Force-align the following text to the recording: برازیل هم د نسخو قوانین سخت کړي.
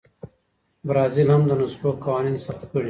برازیل 0.87 1.29
هم 1.33 1.41
د 1.49 1.51
نسخو 1.61 1.89
قوانین 2.03 2.35
سخت 2.45 2.61
کړي. 2.69 2.79